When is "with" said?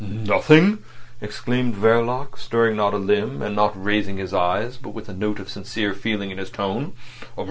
4.95-5.05